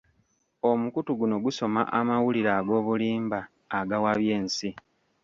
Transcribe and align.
Omukutu 0.69 1.11
guno 1.19 1.35
gusoma 1.45 1.81
amawulire 1.99 2.49
ag'obulimba 2.59 3.39
agawabya 3.79 4.31
ensi. 4.39 4.69